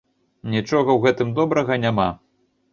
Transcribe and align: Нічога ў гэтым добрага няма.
Нічога 0.53 0.89
ў 0.95 0.99
гэтым 1.05 1.37
добрага 1.43 1.81
няма. 1.87 2.11